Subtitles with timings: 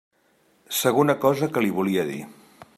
[0.77, 2.21] Segona cosa que li volia dir.